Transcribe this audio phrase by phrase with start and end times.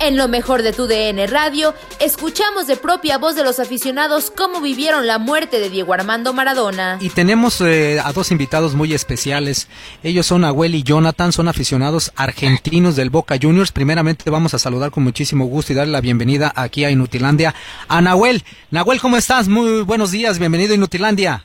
[0.00, 4.60] En lo mejor de tu DN Radio, escuchamos de propia voz de los aficionados cómo
[4.60, 6.98] vivieron la muerte de Diego Armando Maradona.
[7.00, 9.68] Y tenemos eh, a dos invitados muy especiales.
[10.04, 13.72] Ellos son Abuel y Jonathan, son aficionados argentinos del Boca Juniors.
[13.72, 17.54] Primeramente vamos a saludar con muchísimo gusto y darle la bienvenida aquí a Inutilandia
[17.88, 18.42] a Nahuel.
[18.70, 19.48] Nahuel, ¿cómo estás?
[19.48, 21.44] Muy buenos días, bienvenido a Inutilandia.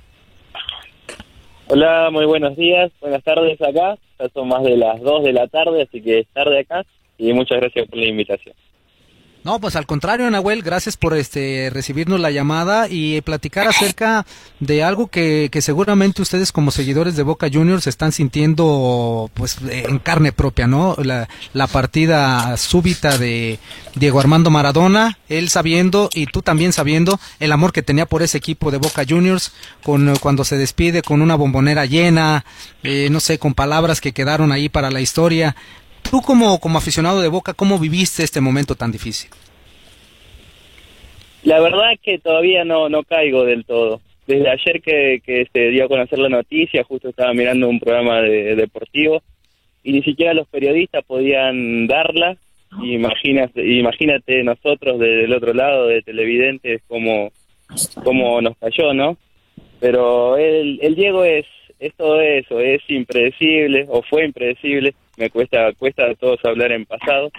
[1.69, 3.97] Hola, muy buenos días, buenas tardes acá.
[4.19, 6.83] Ya son más de las 2 de la tarde, así que es tarde acá.
[7.17, 8.55] Y muchas gracias por la invitación.
[9.43, 14.25] No, pues al contrario, Nahuel, gracias por este recibirnos la llamada y platicar acerca
[14.61, 19.99] de algo que, que seguramente ustedes como seguidores de Boca Juniors están sintiendo pues en
[19.99, 20.95] carne propia, ¿no?
[21.03, 23.59] La, la partida súbita de
[23.95, 28.37] Diego Armando Maradona, él sabiendo y tú también sabiendo el amor que tenía por ese
[28.37, 29.51] equipo de Boca Juniors,
[29.83, 32.45] con cuando se despide con una bombonera llena,
[32.83, 35.57] eh, no sé, con palabras que quedaron ahí para la historia.
[36.13, 39.31] Tú como, como aficionado de Boca, ¿cómo viviste este momento tan difícil?
[41.41, 43.99] La verdad es que todavía no, no caigo del todo.
[44.27, 48.21] Desde ayer que, que se dio a conocer la noticia, justo estaba mirando un programa
[48.21, 49.23] de, deportivo
[49.83, 52.37] y ni siquiera los periodistas podían darla.
[52.83, 57.31] Imagínate, imagínate nosotros del otro lado, de televidentes, cómo,
[58.03, 59.17] cómo nos cayó, ¿no?
[59.79, 61.47] Pero el, el Diego es,
[61.85, 66.85] es todo eso, es impredecible o fue impredecible me cuesta cuesta a todos hablar en
[66.85, 67.31] pasado.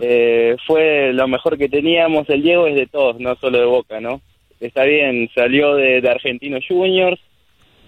[0.00, 4.00] Eh, fue lo mejor que teníamos, el Diego es de todos, no solo de Boca,
[4.00, 4.20] ¿no?
[4.60, 7.20] Está bien, salió de, de Argentinos Juniors,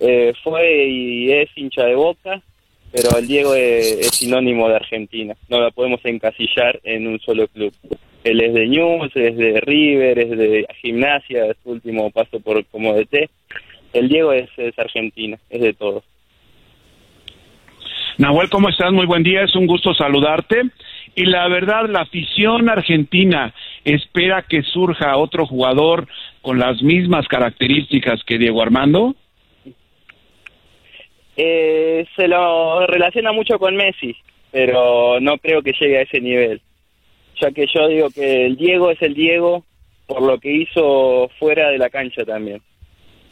[0.01, 2.43] eh, fue y es hincha de Boca,
[2.93, 7.73] pero el Diego es, sinónimo de Argentina, no la podemos encasillar en un solo club.
[8.25, 12.65] Él es de News, es de River, es de Gimnasia, es su último paso por
[12.67, 13.31] como DT.
[13.93, 16.05] El Diego es, es Argentina, es de todos.
[18.19, 18.93] Nahuel, ¿cómo estás?
[18.93, 20.63] Muy buen día, es un gusto saludarte.
[21.15, 23.55] Y la verdad, la afición argentina
[23.85, 26.09] espera que surja otro jugador
[26.43, 29.15] con las mismas características que Diego Armando.
[31.37, 34.17] Eh, se lo relaciona mucho con Messi,
[34.51, 36.61] pero no creo que llegue a ese nivel.
[37.41, 39.65] Ya que yo digo que el Diego es el Diego
[40.09, 42.61] por lo que hizo fuera de la cancha también.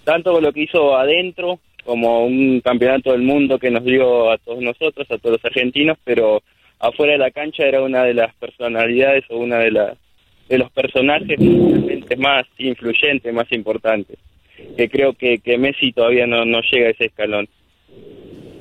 [0.06, 4.62] Tanto lo que hizo adentro como un campeonato del mundo que nos dio a todos
[4.62, 6.44] nosotros, a todos los argentinos, pero
[6.78, 9.98] afuera de la cancha era una de las personalidades o una de, las
[10.48, 11.40] de los personajes
[12.18, 14.16] más influyentes, más importantes,
[14.76, 17.48] que creo que, que Messi todavía no, no llega a ese escalón.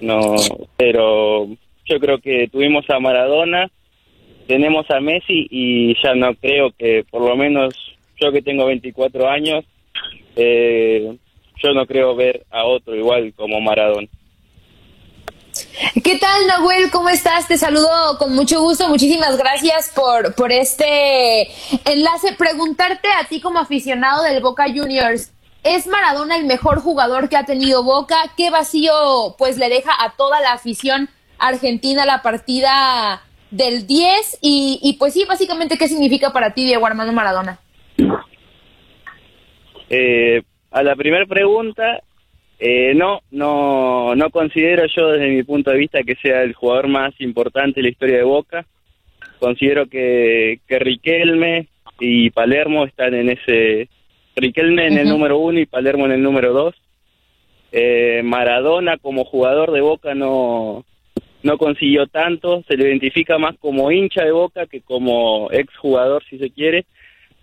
[0.01, 0.33] No,
[0.77, 1.47] pero
[1.85, 3.69] yo creo que tuvimos a Maradona,
[4.47, 7.75] tenemos a Messi y ya no creo que, por lo menos
[8.19, 9.63] yo que tengo 24 años,
[10.35, 11.15] eh,
[11.61, 14.07] yo no creo ver a otro igual como Maradona.
[16.03, 16.91] ¿Qué tal, Nahuel?
[16.91, 17.47] ¿Cómo estás?
[17.47, 18.89] Te saludo con mucho gusto.
[18.89, 21.43] Muchísimas gracias por, por este
[21.85, 22.33] enlace.
[22.37, 25.31] Preguntarte a ti como aficionado del Boca Juniors,
[25.63, 28.15] ¿es Maradona el mejor jugador que ha tenido Boca?
[28.35, 34.39] ¿Qué vacío pues le deja a toda la afición argentina la partida del 10?
[34.41, 37.59] Y, y pues sí, básicamente, ¿qué significa para ti Diego Armando Maradona?
[39.89, 40.41] Eh,
[40.75, 42.01] a la primera pregunta,
[42.59, 46.89] eh, no, no, no considero yo desde mi punto de vista que sea el jugador
[46.89, 48.65] más importante de la historia de Boca.
[49.39, 53.87] Considero que, que Riquelme y Palermo están en ese...
[54.35, 56.75] Riquelme en el número uno y Palermo en el número dos.
[57.71, 60.83] Eh, Maradona como jugador de Boca no,
[61.41, 66.21] no consiguió tanto, se le identifica más como hincha de Boca que como ex jugador
[66.29, 66.83] si se quiere,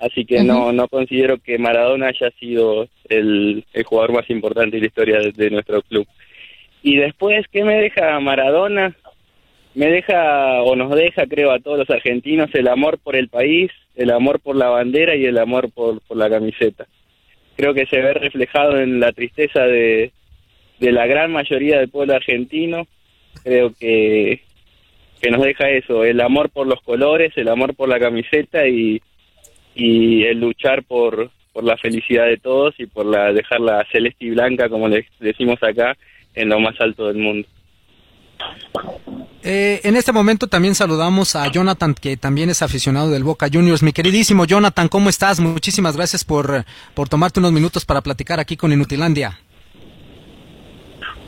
[0.02, 4.80] así que no no considero que Maradona haya sido el, el jugador más importante de
[4.80, 6.06] la historia de, de nuestro club.
[6.82, 8.96] Y después, ¿qué me deja Maradona?
[9.74, 13.70] Me deja o nos deja, creo, a todos los argentinos el amor por el país,
[13.94, 16.86] el amor por la bandera y el amor por, por la camiseta.
[17.56, 20.10] Creo que se ve reflejado en la tristeza de,
[20.80, 22.86] de la gran mayoría del pueblo argentino.
[23.44, 24.40] Creo que,
[25.20, 29.00] que nos deja eso, el amor por los colores, el amor por la camiseta y,
[29.74, 34.30] y el luchar por, por la felicidad de todos y por la dejarla celeste y
[34.30, 35.96] blanca, como le decimos acá,
[36.34, 37.48] en lo más alto del mundo.
[39.44, 43.82] Eh, en este momento también saludamos a Jonathan, que también es aficionado del Boca Juniors.
[43.82, 45.40] Mi queridísimo Jonathan, ¿cómo estás?
[45.40, 46.64] Muchísimas gracias por,
[46.94, 49.38] por tomarte unos minutos para platicar aquí con Inutilandia.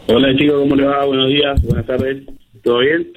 [0.06, 1.04] Hola chicos, ¿cómo les va?
[1.06, 2.22] Buenos días, buenas tardes.
[2.62, 3.12] ¿Todo bien?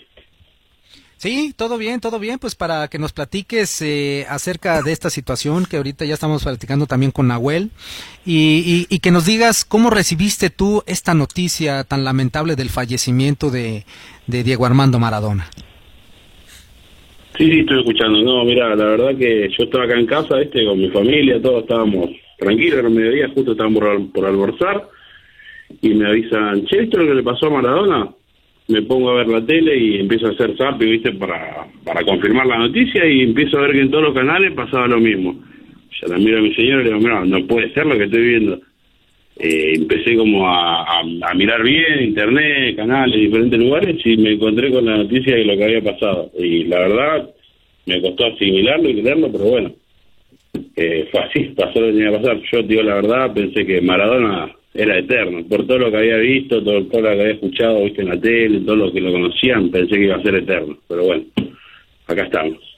[1.18, 2.38] Sí, todo bien, todo bien.
[2.38, 6.86] Pues para que nos platiques eh, acerca de esta situación que ahorita ya estamos platicando
[6.86, 7.72] también con Nahuel
[8.24, 13.84] y, que nos digas cómo recibiste tú esta noticia tan lamentable del fallecimiento de,
[14.28, 15.50] Diego Armando Maradona.
[17.36, 18.22] Sí, sí, estoy escuchando.
[18.22, 21.64] No, mira, la verdad que yo estaba acá en casa, este, con mi familia, todos
[21.64, 24.88] estábamos tranquilos, era mediodía, justo estábamos por, por almorzar
[25.82, 28.10] y me avisan, che, ¿esto es lo que le pasó a Maradona?
[28.68, 31.14] Me pongo a ver la tele y empiezo a hacer zapping, ¿viste?
[31.14, 34.88] Para, para confirmar la noticia y empiezo a ver que en todos los canales pasaba
[34.88, 35.40] lo mismo.
[36.02, 38.04] Ya la miro a mi señora y le digo, mira, no puede ser lo que
[38.04, 38.60] estoy viendo.
[39.40, 41.02] Eh, empecé como a,
[41.36, 45.64] mirar bien, internet, canales, diferentes lugares y me encontré con la noticia de lo que
[45.64, 46.32] había pasado.
[46.38, 47.30] Y la verdad,
[47.86, 49.72] me costó asimilarlo y creerlo, pero bueno,
[50.76, 52.42] eh, fue así, pasó lo que tenía que pasar.
[52.52, 55.44] Yo, digo la verdad, pensé que Maradona era eterno.
[55.48, 58.20] Por todo lo que había visto, todo, todo lo que había escuchado, viste en la
[58.20, 60.78] tele, todo lo que lo conocían, pensé que iba a ser eterno.
[60.88, 61.24] Pero bueno,
[62.08, 62.78] acá estamos.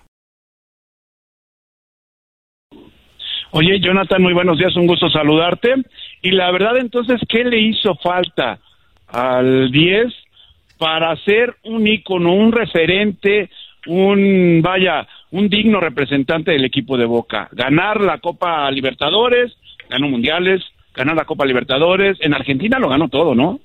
[3.53, 5.73] Oye, Jonathan, muy buenos días, un gusto saludarte.
[6.21, 8.59] Y la verdad, entonces, ¿qué le hizo falta
[9.07, 10.07] al 10
[10.77, 13.49] para ser un ícono, un referente,
[13.87, 17.49] un, vaya, un digno representante del equipo de Boca?
[17.51, 19.51] Ganar la Copa Libertadores,
[19.89, 20.63] ganó Mundiales,
[20.95, 22.17] ganar la Copa Libertadores.
[22.21, 23.59] En Argentina lo ganó todo, ¿no?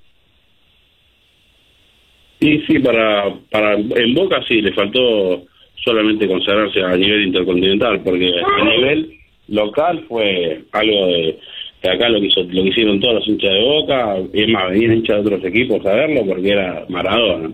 [2.41, 5.45] Sí, sí, para, para en Boca sí, le faltó
[5.77, 9.17] solamente consagrarse a nivel intercontinental, porque a nivel
[9.49, 11.39] local fue algo de
[11.83, 14.49] que acá lo que, hizo, lo que hicieron todos los hinchas de Boca, y es
[14.49, 17.51] más, venían hinchas de otros equipos a verlo porque era Maradona.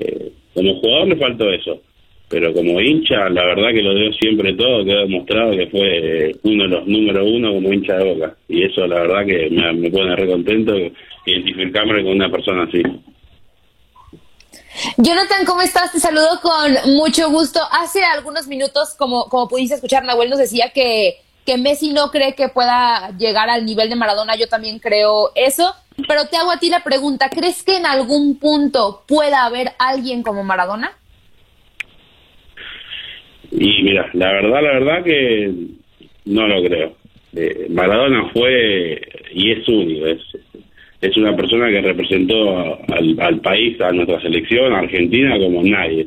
[0.00, 1.80] Eh, como jugador le faltó eso,
[2.28, 6.64] pero como hincha, la verdad que lo dio siempre todo, quedó demostrado que fue uno
[6.64, 9.90] de los número uno como hincha de Boca, y eso la verdad que me, me
[9.90, 10.74] pone re contento
[11.26, 12.82] identificarme con una persona así.
[14.96, 15.92] Jonathan, ¿cómo estás?
[15.92, 17.60] Te saludo con mucho gusto.
[17.70, 22.34] Hace algunos minutos, como, como pudiste escuchar, Nahuel nos decía que, que Messi no cree
[22.34, 24.36] que pueda llegar al nivel de Maradona.
[24.36, 25.74] Yo también creo eso.
[26.08, 30.22] Pero te hago a ti la pregunta, ¿crees que en algún punto pueda haber alguien
[30.22, 30.92] como Maradona?
[33.50, 35.52] Y mira, la verdad, la verdad que
[36.24, 36.96] no lo creo.
[37.34, 39.00] Eh, Maradona fue
[39.34, 40.20] y es único, es,
[41.02, 46.06] es una persona que representó al, país, a nuestra selección, a Argentina, como nadie.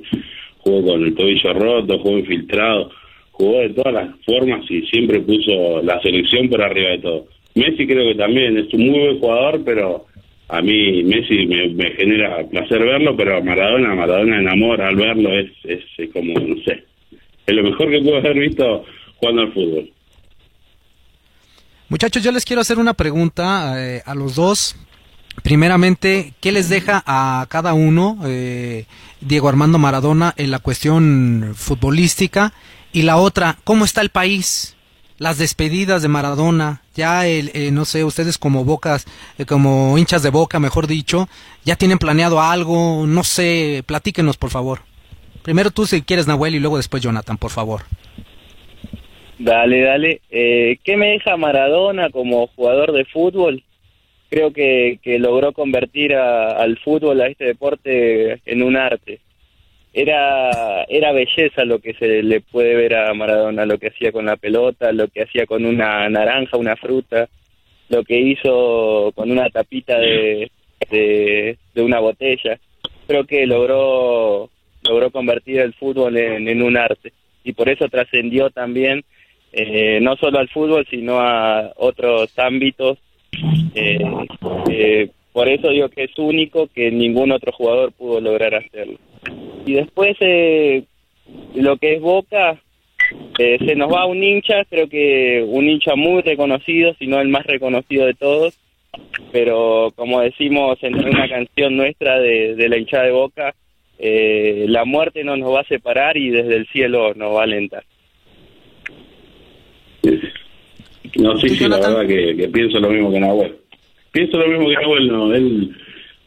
[0.59, 2.89] Jugó con el tobillo roto, jugó infiltrado,
[3.31, 7.27] jugó de todas las formas y siempre puso la selección por arriba de todo.
[7.55, 10.05] Messi creo que también es un muy buen jugador, pero
[10.47, 16.09] a mí Messi me, genera placer verlo, pero Maradona, Maradona enamora al verlo, es, es
[16.13, 16.85] como, no sé,
[17.45, 18.85] es lo mejor que puedo haber visto
[19.17, 19.89] jugando al fútbol.
[21.89, 24.75] Muchachos, yo les quiero hacer una pregunta eh, a los dos.
[25.45, 28.85] Primeramente, ¿qué les deja a cada uno eh,
[29.21, 32.51] Diego Armando Maradona en la cuestión futbolística?
[32.91, 34.75] Y la otra, ¿cómo está el país?
[35.19, 39.05] Las despedidas de Maradona, ya el, eh, no sé, ustedes como bocas,
[39.47, 41.29] como hinchas de boca, mejor dicho,
[41.63, 44.79] ya tienen planeado algo, no sé, platíquenos por favor.
[45.43, 47.83] Primero tú si quieres Nahuel y luego después Jonathan, por favor.
[49.37, 50.21] Dale, dale.
[50.31, 53.63] Eh, ¿Qué me deja Maradona como jugador de fútbol?
[54.29, 59.19] Creo que, que logró convertir al fútbol, a este deporte, en un arte.
[59.93, 64.25] Era, era belleza lo que se le puede ver a Maradona, lo que hacía con
[64.25, 67.29] la pelota, lo que hacía con una naranja, una fruta,
[67.87, 70.51] lo que hizo con una tapita de,
[70.89, 72.59] de, una botella.
[73.07, 74.49] Creo que logró,
[74.87, 77.13] logró convertir el fútbol en, en un arte
[77.45, 79.05] y por eso trascendió también
[79.53, 82.97] eh, no solo al fútbol, sino a otros ámbitos.
[83.73, 83.99] Eh,
[84.69, 88.97] eh, por eso digo que es único, que ningún otro jugador pudo lograr hacerlo.
[89.65, 90.17] Y después,
[91.55, 92.61] lo que es Boca,
[93.37, 97.45] se nos va un hincha, creo que un hincha muy reconocido, si no el más
[97.45, 98.57] reconocido de todos,
[99.31, 103.55] pero como decimos en una canción nuestra de, la hinchada de Boca,
[103.99, 107.83] la muerte no nos va a separar y desde el cielo nos va a alentar.
[111.17, 113.55] No, sí, sí, la verdad que, pienso lo mismo que Nahuel.
[114.11, 115.75] Pienso lo mismo que Nahuel, no, él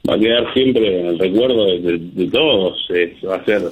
[0.08, 2.88] va a quedar siempre en el recuerdo de, todos,
[3.26, 3.62] va a ser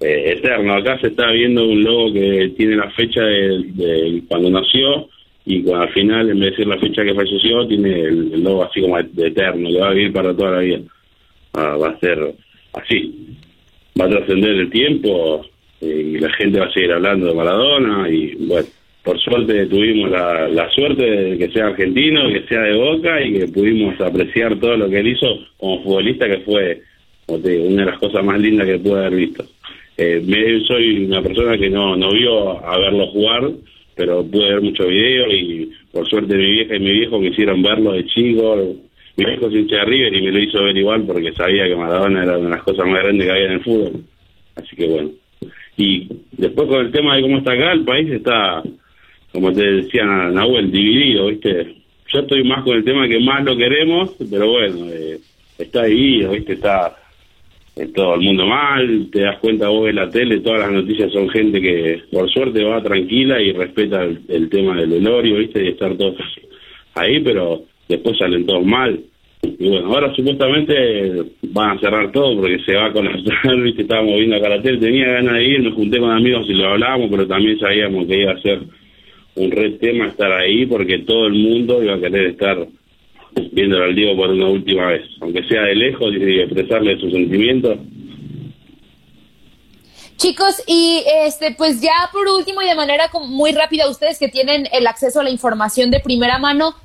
[0.00, 0.74] eh, eterno.
[0.74, 5.08] Acá se está viendo un logo que tiene la fecha de, cuando nació
[5.44, 8.64] y cuando, al final, en vez de decir la fecha que falleció, tiene el, logo
[8.64, 10.80] así como de eterno, que va a vivir para toda la vida.
[11.54, 12.34] Ah, va a ser
[12.74, 13.36] así.
[14.00, 15.44] Va a trascender el tiempo
[15.80, 18.66] eh, y la gente va a seguir hablando de Maradona y bueno
[19.02, 23.48] por suerte tuvimos la, suerte de que sea argentino, que sea de Boca y que
[23.48, 26.82] pudimos apreciar todo lo que él hizo como futbolista, que fue
[27.26, 29.44] una de las cosas más lindas que pude haber visto.
[29.96, 33.50] Eh, soy una persona que no, no vio a verlo jugar,
[33.96, 37.62] pero pude ver muchos videos y por suerte mi vieja y mi viejo me hicieron
[37.62, 38.76] verlo de chico.
[39.16, 41.76] Mi viejo se hincha de River y me lo hizo ver igual porque sabía que
[41.76, 44.04] Maradona era una de las cosas más grandes que había en el fútbol.
[44.54, 45.10] Así que bueno.
[45.76, 48.62] Y después con el tema de cómo está acá, el país está
[49.32, 51.74] como te decía Nahuel, dividido, ¿viste?
[52.12, 55.18] Yo estoy más con el tema que más lo queremos, pero bueno, eh,
[55.58, 56.52] está dividido, ¿viste?
[56.52, 56.96] Está
[57.94, 61.28] todo el mundo mal, te das cuenta vos en la tele, todas las noticias son
[61.30, 65.64] gente que por suerte va tranquila y respeta el, tema del velorio, ¿viste?
[65.64, 66.16] Y estar todos
[66.94, 69.00] ahí, pero después salen todos mal.
[69.42, 73.12] Y bueno, ahora supuestamente van a cerrar todo porque se va con la
[73.64, 73.82] ¿viste?
[73.82, 76.68] Estábamos viendo acá la tele, tenía ganas de ir, me junté con amigos y lo
[76.68, 78.60] hablábamos, pero también sabíamos que iba a ser
[79.34, 82.66] un red tema estar ahí porque todo el mundo iba a querer estar
[83.52, 87.78] viéndolo al Diego por una última vez, aunque sea de lejos y expresarle sus sentimientos.
[90.16, 94.68] Chicos, y este, pues ya por último y de manera muy rápida, ustedes que tienen
[94.72, 96.76] el acceso a la información de primera mano,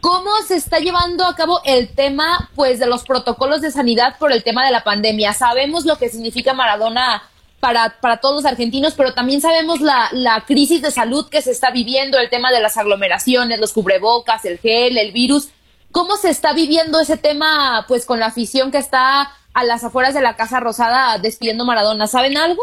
[0.00, 4.32] ¿cómo se está llevando a cabo el tema, pues, de los protocolos de sanidad por
[4.32, 5.34] el tema de la pandemia?
[5.34, 7.22] Sabemos lo que significa Maradona
[7.60, 11.50] para, para todos los argentinos, pero también sabemos la, la crisis de salud que se
[11.50, 15.50] está viviendo, el tema de las aglomeraciones, los cubrebocas, el gel, el virus.
[15.92, 20.14] ¿Cómo se está viviendo ese tema, pues, con la afición que está a las afueras
[20.14, 22.06] de la Casa Rosada despidiendo Maradona?
[22.06, 22.62] ¿Saben algo?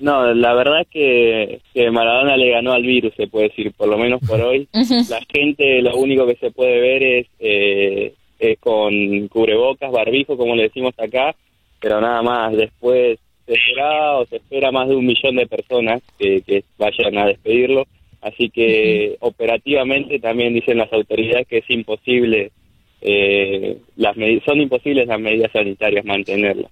[0.00, 3.98] No, la verdad que, que Maradona le ganó al virus, se puede decir, por lo
[3.98, 4.68] menos por hoy.
[5.10, 10.54] La gente lo único que se puede ver es, eh, es con cubrebocas, barbijo, como
[10.54, 11.34] le decimos acá,
[11.80, 12.56] pero nada más.
[12.56, 17.16] Después se espera o se espera más de un millón de personas que, que vayan
[17.18, 17.86] a despedirlo,
[18.20, 22.52] así que operativamente también dicen las autoridades que es imposible,
[23.00, 26.70] eh, las son imposibles las medidas sanitarias mantenerlas.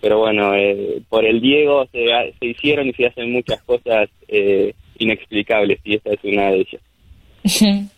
[0.00, 2.06] Pero bueno, eh, por el Diego se,
[2.38, 6.82] se, hicieron y se hacen muchas cosas eh, inexplicables y esta es una de ellas.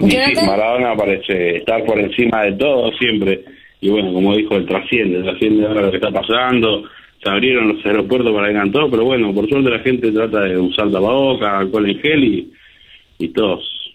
[0.00, 0.46] Sí.
[0.46, 3.44] Maradona parece estar por encima de todo siempre
[3.80, 6.84] y bueno, como dijo, el trasciende, trasciende ahora lo que está pasando,
[7.22, 10.56] se abrieron los aeropuertos para que todo, pero bueno, por suerte la gente trata de
[10.56, 12.52] usar tapabocas, alcohol en gel y,
[13.18, 13.94] y todos,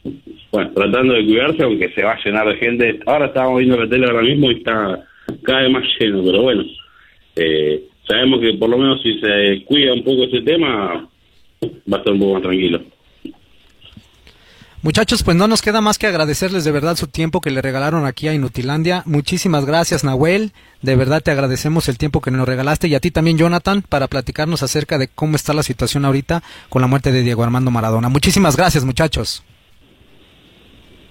[0.51, 2.99] bueno, tratando de cuidarse, aunque se va a llenar de gente.
[3.05, 5.05] Ahora estamos viendo la tele ahora mismo y está
[5.41, 6.63] cada vez más lleno, pero bueno,
[7.35, 11.09] eh, sabemos que por lo menos si se cuida un poco ese tema,
[11.91, 12.81] va a estar un poco más tranquilo.
[14.83, 18.05] Muchachos, pues no nos queda más que agradecerles de verdad su tiempo que le regalaron
[18.05, 19.03] aquí a Inutilandia.
[19.05, 20.51] Muchísimas gracias, Nahuel.
[20.81, 24.09] De verdad te agradecemos el tiempo que nos regalaste y a ti también, Jonathan, para
[24.09, 28.09] platicarnos acerca de cómo está la situación ahorita con la muerte de Diego Armando Maradona.
[28.09, 29.41] Muchísimas gracias, muchachos.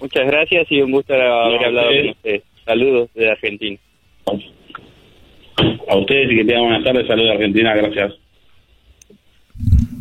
[0.03, 2.43] Muchas gracias y un gusto haber hablado con ustedes.
[2.67, 3.79] Saludos de Argentina.
[5.89, 7.07] A ustedes y que tengan buenas tardes.
[7.07, 7.75] Saludos de Argentina.
[7.75, 8.22] Gracias.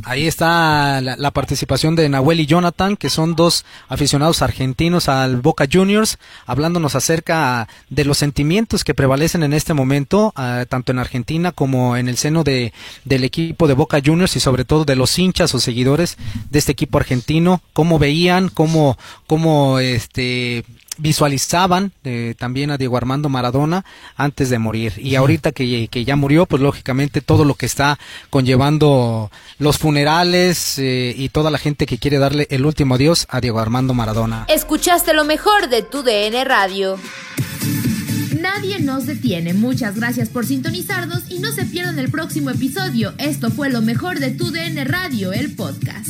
[0.03, 5.67] Ahí está la, participación de Nahuel y Jonathan, que son dos aficionados argentinos al Boca
[5.71, 11.51] Juniors, hablándonos acerca de los sentimientos que prevalecen en este momento, uh, tanto en Argentina
[11.51, 12.73] como en el seno de,
[13.05, 16.17] del equipo de Boca Juniors y sobre todo de los hinchas o seguidores
[16.49, 20.65] de este equipo argentino, cómo veían, cómo, cómo este,
[20.97, 24.93] visualizaban eh, también a Diego Armando Maradona antes de morir.
[24.97, 27.97] Y ahorita que, que, ya murió, pues lógicamente todo lo que está
[28.29, 33.41] conllevando los funerales eh, y toda la gente que quiere darle el último adiós a
[33.41, 34.45] Diego Armando Maradona.
[34.49, 36.97] Escuchaste lo mejor de tu DN Radio.
[38.39, 39.53] Nadie nos detiene.
[39.53, 43.13] Muchas gracias por sintonizarnos y no se pierdan el próximo episodio.
[43.17, 46.09] Esto fue lo mejor de tu DN Radio, el podcast.